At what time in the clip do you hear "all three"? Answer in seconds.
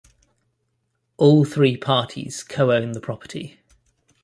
1.17-1.77